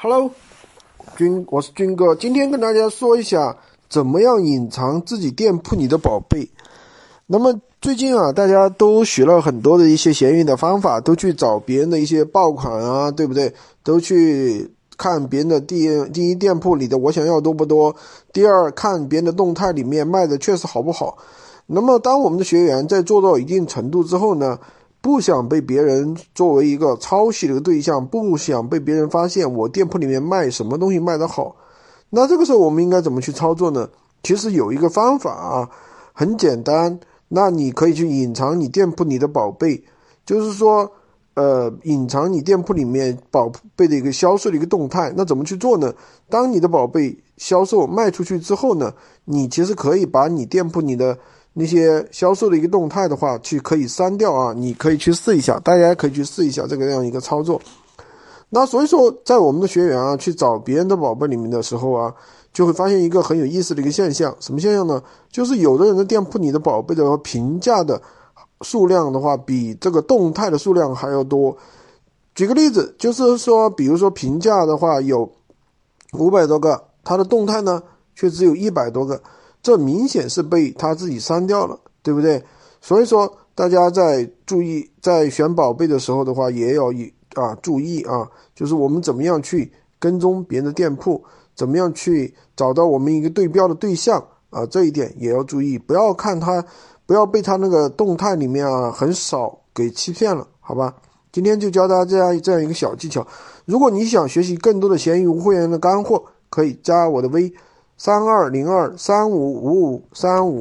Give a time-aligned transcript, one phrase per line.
[0.00, 0.30] Hello，
[1.16, 2.14] 军，我是军哥。
[2.14, 3.56] 今天跟大家说一下，
[3.90, 6.48] 怎么样隐藏自己店铺里的宝贝。
[7.26, 13.52] 那么最近啊，大家都学了很多的一些闲鱼的方法，都去找别人的一些爆款啊，对不对？
[13.82, 17.96] 都去看别人的第第一店铺里的我想要多不多。
[18.32, 21.18] 第二，看别人的动态里面卖的确实好不好。
[21.66, 24.60] 那么当我们的学员在做到一定程度之后呢？
[25.00, 31.54] 不想被别人作为一个抄袭的对象，不想被别人发现我店铺里面卖什么东西卖得好，
[32.10, 33.88] 那这个时候我们应该怎么去操作呢？
[34.24, 35.70] 其实有一个方法啊，
[36.12, 39.84] 很简单，那你可以去隐藏你店铺里的宝贝，
[40.26, 40.90] 就是说，
[41.34, 45.12] 呃，隐藏你店铺里面宝贝的一个销售的一个动态。
[45.16, 45.94] 那怎么去做呢？
[46.28, 48.92] 当你的宝贝销售卖出去之后呢，
[49.26, 51.16] 你其实可以把你店铺里的。
[51.60, 57.60] 那些销售的一个动态的话，去可以删掉啊，你可以去试一下，大家可以去试一下这个这样一个操作。
[58.50, 62.14] 那所以说，在我们的学员啊去找别人的宝贝里面的时候啊，
[62.52, 65.02] 就会发现一个很有意思的一个现象，什么现象呢？
[65.32, 68.00] 就是有的人的店铺里的宝贝的评价的
[68.60, 71.56] 数量的话，比这个动态的数量还要多。
[72.36, 75.28] 举个例子，就是说，比如说评价的话有
[76.12, 77.82] 五百多个，它的动态呢
[78.14, 79.20] 却只有一百多个。
[79.62, 82.42] 这明显是被他自己删掉了，对不对？
[82.80, 91.22] 所以说，大家在注意在选宝贝的时候的话，也要以啊注意啊，就是我们怎么样去跟踪别人的店铺，
[91.56, 96.64] 怎么样去找到我们一个对标的对象啊，这一点也要注意，不要看他，
[97.04, 100.94] 不要被他那个动态里面啊很少给欺骗了，好吧？
[101.32, 103.26] 今天就教大家这样这样一个小技巧。
[103.66, 107.52] 如果你想学习更多的闲鱼无会员的干货，可以加我的微。
[108.00, 110.56] 三二零二三五五五三五。